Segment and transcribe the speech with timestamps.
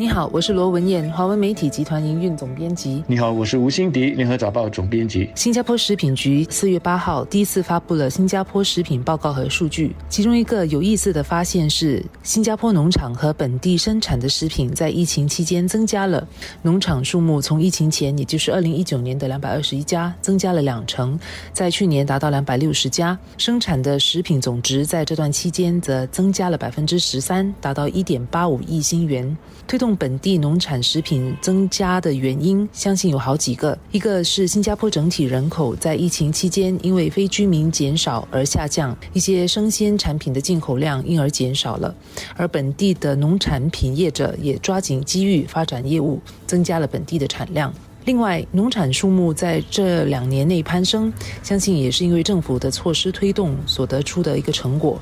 [0.00, 3.02] 你好，我是罗文燕，华文媒体集团营运总编辑。
[3.08, 5.28] 你好，我是吴欣迪，联合早报总编辑。
[5.34, 16.24] 新加坡食品局四月八号第一次发布了新加坡食品报告和数据，其中一个有意思的发现是，新加坡农场和本地生产的食品在疫情期间增加了。
[16.62, 21.18] 农场数目从疫情前，也就是二零一九年的两百二十一家，增加了两成，
[21.52, 23.18] 在去年达到两百六十家。
[23.36, 29.36] 生产的食品总值在这段期间则增加了百分之十三，达到一点八五亿新元。
[29.66, 33.76] 推动本地农产食品增加的原因，相信有好几个。
[33.90, 41.94] 一个是新加坡整体人口在疫情期间因为非居民减少而下降，一些生鲜产品的进口量因而减少了，
[42.36, 47.72] 而本地的农产品业者也抓紧机遇发展业务，增加了本地的产量。
[48.04, 54.98] 另外，农产数目在这两年内攀升，相信也是因为政府的措施推动所得出的一个成果。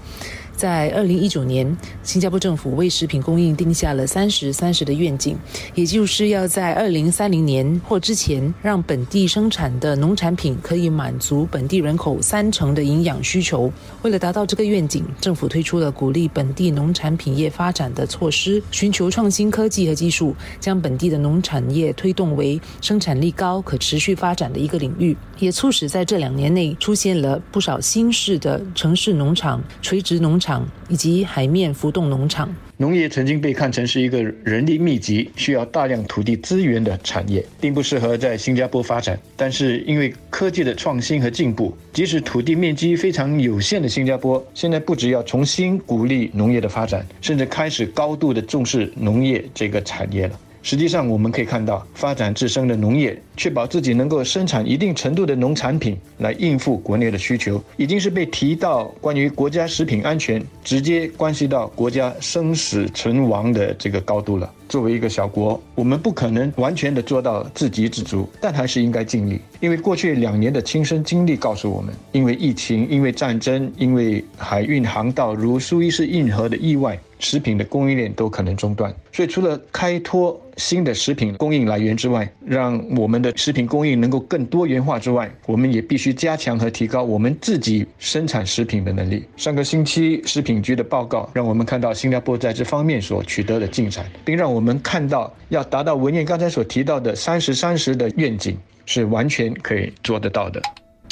[0.57, 5.37] 在二零一九年，新加坡政府为食品供应定下了“三十三十”的愿景，
[5.75, 13.71] 也就是要在二零三零年或之前，让本地生产的农产品可以满足本地人口三成的营养需求。
[14.01, 30.46] 为了达到这个愿景，政府推出了鼓励本地农产品业发展的措施，寻求创新科技和技术，将本地的农产业推动为生产力高、可持续发展的一个领域，也促使在这两年内出现了不少新式的城市农场、垂直农场。
[30.47, 39.19] 场以及海面浮动农场，农业曾经被看成是一个人力密集、需要大量土地资源的产业，并不适合在新加坡发展。
[39.37, 50.39] 但是因为科技的创新和进步，即使土地面积非常有限的新加坡，现在不只要重新鼓励农业的发展，甚至开始高度的重视农业这个产业了。
[50.67, 64.53] 实际上，我们可以看到，发展自身的农业，确保自己能够生产一定程度的农产品来应付国内的需求，已经是被提到关于国家食品安全，直接关系到国家生死存亡的这个高度了。
[64.69, 69.41] 作为一个小国，我们不可能完全的做到自给自足，但还是应该尽力。
[69.61, 76.99] 因为过去两年的亲身经历告诉我们，因为疫情、因为战争、因为海运航道如苏伊士运河的意外。
[77.19, 89.27] 食品的供应链都可能中断，所以除了开脱新的食品供应来源之外，让我们的食品供应能够更多元化之外，我们也必须加强和提高我们自己生产食品的能力。
[89.37, 98.57] 上个星期食品局的报告让我们看到新加坡在这方面所取得的进展，并让我们看到要达到文彦刚才所提到的“三十三十”的愿景
[98.87, 100.63] 是完全可以做得到的。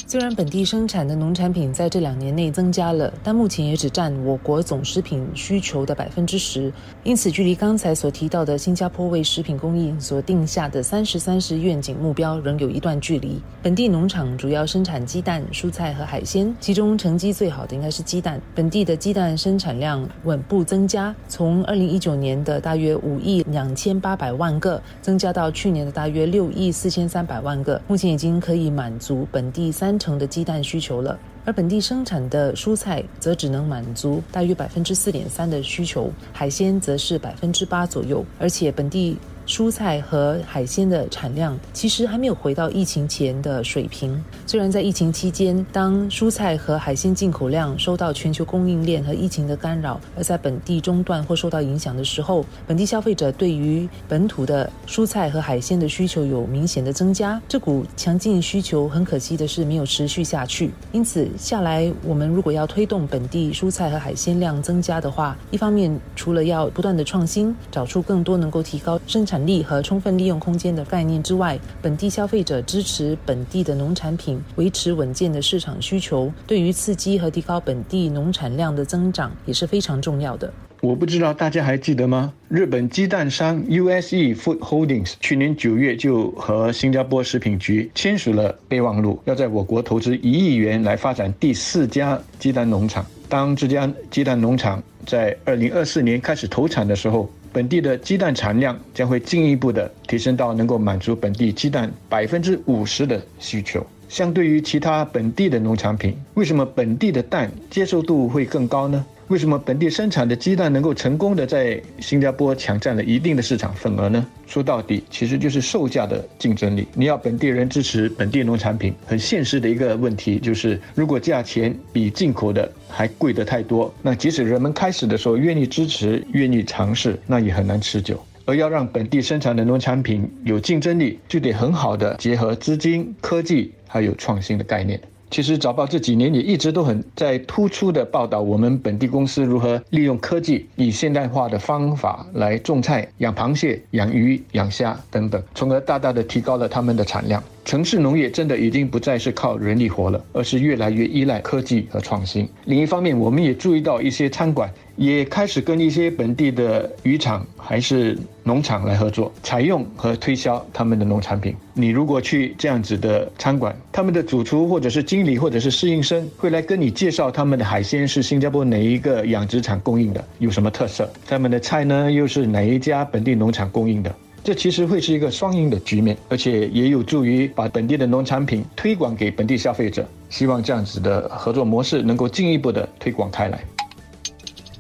[0.07, 6.71] 虽然本地生产的农产品在这两年内增加了，但目前也只占我国总食品需求的百分之十，
[7.05, 13.41] 因此距离刚才所提到的新加坡为食品供应所定下的“三十三十”愿景目标仍有一段距离。
[13.63, 18.39] 本地农场主要生产鸡蛋、蔬菜和海鲜，其中成绩最好的应该是鸡蛋。
[18.55, 30.05] 本地的鸡蛋生产量稳步增加，从二零一九年的大约五亿两千八百万个，增加到去年的大约六亿四千三百万个，目前已经可以满足本地三三。
[30.05, 39.17] 成的鸡蛋需求了，而本地生产的蔬菜则只能满足大约百分之四点三的需求，海鲜则是百分之八左右，而且本地。
[39.47, 44.23] 蔬菜和海鲜的产量其实还没有回到疫情前的水平。
[44.47, 57.41] 虽然在疫情期间，当蔬菜和海鲜进口量受到全球供应链和疫情的干扰，而在本地中断或受到影响的时候，本地消费者对于本土的蔬菜和海鲜的需求有明显的增加。
[57.47, 60.71] 这股强劲需求很可惜的是没有持续下去。
[60.91, 69.34] 因此，下来我们如果要推动本地蔬菜和海鲜量增加的话，一方面除了要不断的创新，找出更多能够提高生产。
[69.35, 80.55] 产力和充分利用空间的概念之外，本地消费者支持本地的农产品，维持稳健的市场需求，对于刺激和提高本地农产量的增长也是非常重要的。
[80.81, 82.33] 我不知道大家还记得吗？
[82.49, 93.05] 日本鸡蛋商 USE Food Holdings 去年九月就和新加坡食品局签署了备忘录，要在我国投资一亿元来发展第四家鸡蛋农场。
[93.29, 103.87] 当这家鸡蛋农场在二零二四年开始投产的时候，本地的鸡蛋产量将会进一步的提升到能够满足本地鸡蛋百分之五十的需求。
[104.09, 109.07] 相对于其他本地的农产品，为什么本地的蛋接受度会更高呢？
[109.29, 114.27] 为什么本地生产的鸡蛋能够成功的在新加坡抢占了一定的市场份额呢？
[114.47, 116.87] 说到底，其实就是售价的竞争力。
[116.95, 128.23] 你要本地人支持本地农产品，很现实的一个问题就是，如果价钱比进口的还贵得太多，那即使人们开始的时候愿意支持、愿意尝试，那也很难持久。
[128.47, 133.73] 而要让本地生产的农产品有竞争力，就得很好的结合资金、科技。
[133.95, 135.01] 还有创新的概念。
[135.31, 147.43] 其实早报这几年也一直都很在突出的报道我们本地公司如何利用科技，以现代化的方法来种菜、养螃蟹、养鱼、养虾等等，从而大大的提高了他们的产量。
[147.65, 152.47] 城市农业真的已经不再是靠人力活了，而是越来越依赖科技和创新。
[152.67, 161.57] 另一方面，我们也注意到一些餐馆也开始跟一些本地的渔场还是农场来合作，采用和推销他们的农产品。
[161.73, 174.15] 你如果去这样子的餐馆，他们的主厨或者是经理或者是侍应生会来跟你介绍他们的海鲜是新加坡哪一个养殖场供应的，有什么特色；他们的菜呢又是哪一家本地农场供应的。
[174.45, 180.07] 这其实会是一个双赢的局面，而且也有助于把本地的农产品推广给本地消费者。
[180.29, 183.65] 希望这样子的合作模式能够进一步的推广开来。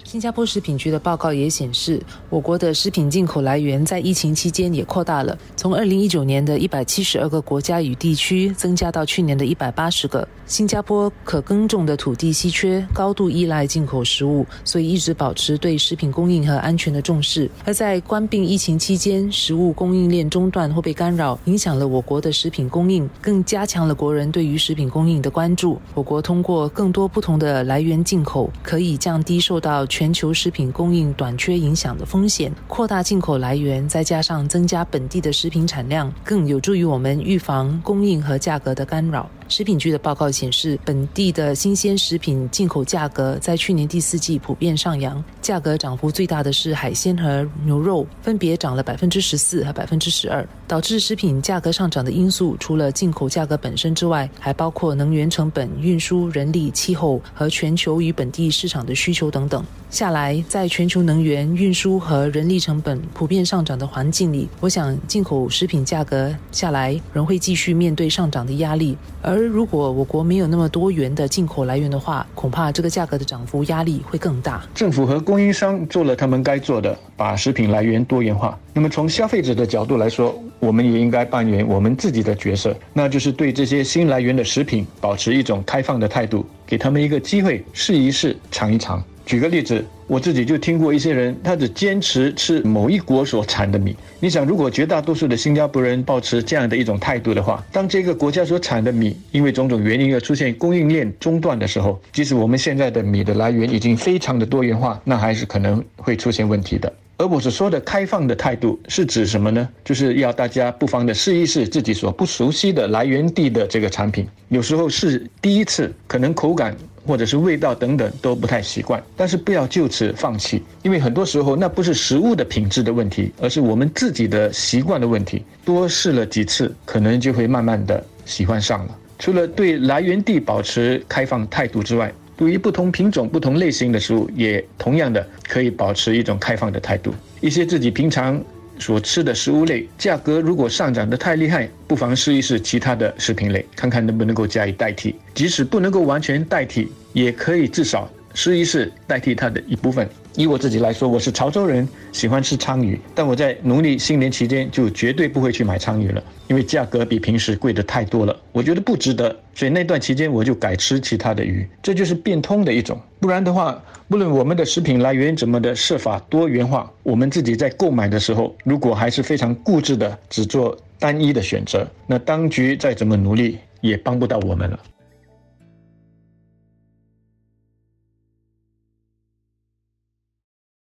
[0.05, 10.29] 新加坡食品局的报告也显示，我国的食品进口来源在疫情期间也扩大了，从二零一九年的一百七十二个国家与地区增加到去年的一百八十个。
[10.47, 17.51] 新加坡可耕种的土地稀缺，高度依赖进口食物，所以一直保持对食品供应和安全的重视。
[17.65, 25.81] 而在关闭疫情期间，食物供应链中断或被干扰，影响了我国的食品供应，更加强了国人对于食品供应的关注。
[25.95, 39.29] 我国通过更多不同的来源进口，可以降低受到全球食品供应短缺影响的风险，扩大进口来源，再加上增加本地的食品产量，更有助于我们预防供应和价格的干扰。
[39.49, 50.47] 食品局的报告显示，本地的新鲜食品进口价格在去年第四季普遍上扬，价格涨幅最大的是海鲜和牛肉，分别涨了百分之十四和百分之十二。
[50.67, 59.63] 导致食品价格上涨的因素，除了进口价格本身之外，还包括能源成本、运输、人力、气候和全球与本地市场的需求等等。
[59.91, 68.97] 下来，在全球能源、运输和人力成本普遍上涨的环境里，我想进口食品价格下来仍会继续面对上涨的压力。
[69.23, 74.63] 而而如果我国没有那么多元的进口来源的话，恐怕这个价格的涨幅压力会更大。
[74.73, 78.57] 政府和供应商做了他们该做的，把食品来源多元化。
[78.73, 89.03] 那么从消费者的角度来说，我们也应该扮演我们自己的角色，那就是对这些新来源的食品保持一种开放的态度，给他们一个机会试一试、尝一尝。
[89.27, 93.97] 举个例子，我自己就听过一些人，他只坚持吃某一国所产的米。
[94.21, 106.93] 你想，如果绝大多数的新加坡人保持这样的一种态度的话，当这个国家所产的米因为种种原因而出现供应链中断的时候，即使我们现在的米的来源已经非常的多元化，那还是可能会出现问题的。
[107.17, 109.67] 而我所说的开放的态度是指什么呢？
[109.85, 114.27] 就是要大家不妨的试一试自己所不熟悉的来源地的这个产品。
[114.49, 125.45] 有时候是第一次，可能口感或者是味道等等都不太习惯，但是不要就此放弃，因为很多时候那不是食物的品质的问题，而是我们自己的习惯的问题。
[125.65, 128.99] 多试了几次，可能就会慢慢的喜欢上了。
[129.19, 137.15] 除了对来源地保持开放态度之外，对于不同品种、不同类型的食物，也同样的可以保持一种开放的态度。
[137.41, 138.43] 一些自己平常
[138.79, 145.15] 所吃的食物类，价格如果上涨得太厉害，不妨试一试其他的食品类，看看能不能够加以代替。
[145.35, 150.07] 即使不能够完全代替，也可以至少试一试代替它的一部分。
[150.37, 159.35] 以我自己来说，我是潮州人，喜欢吃鲳鱼，但我在农历新年期间就绝对不会去买鲳鱼了，因为价格比平时贵的太多了，我觉得不值得。
[159.55, 163.01] 所以那段期间我就改吃其他的鱼，这就是变通的一种。
[163.21, 174.81] 不然的话，不论我们的食品来源怎么的设法多元化，我们自己在购买的时候，如果还是非常固执的只做单一的选择，那当局再怎么努力也帮不到我们了。